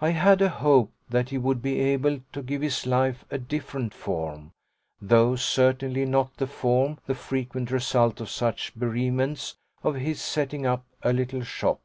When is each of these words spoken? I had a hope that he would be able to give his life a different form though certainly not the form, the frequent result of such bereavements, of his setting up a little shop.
I 0.00 0.10
had 0.10 0.42
a 0.42 0.48
hope 0.48 0.90
that 1.08 1.28
he 1.28 1.38
would 1.38 1.62
be 1.62 1.78
able 1.78 2.18
to 2.32 2.42
give 2.42 2.62
his 2.62 2.84
life 2.84 3.24
a 3.30 3.38
different 3.38 3.94
form 3.94 4.50
though 5.00 5.36
certainly 5.36 6.04
not 6.04 6.36
the 6.36 6.48
form, 6.48 6.98
the 7.06 7.14
frequent 7.14 7.70
result 7.70 8.20
of 8.20 8.28
such 8.28 8.74
bereavements, 8.74 9.54
of 9.84 9.94
his 9.94 10.20
setting 10.20 10.66
up 10.66 10.84
a 11.02 11.12
little 11.12 11.44
shop. 11.44 11.80